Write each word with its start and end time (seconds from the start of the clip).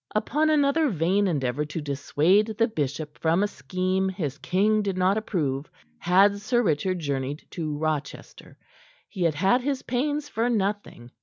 Upon 0.15 0.49
another 0.49 0.89
vain 0.89 1.27
endeavor 1.27 1.63
to 1.63 1.79
dissuade 1.79 2.55
the 2.57 2.67
bishop 2.67 3.19
from 3.19 3.43
a 3.43 3.47
scheme 3.47 4.09
his 4.09 4.39
king 4.39 4.81
did 4.81 4.97
not 4.97 5.15
approve 5.15 5.69
had 5.99 6.39
Sir 6.41 6.63
Richard 6.63 6.97
journeyed 6.97 7.45
to 7.51 7.77
Rochester. 7.77 8.57
He 9.09 9.21
had 9.21 9.35
had 9.35 9.61
his 9.61 9.83
pains 9.83 10.27
for 10.27 10.49
nothing. 10.49 11.11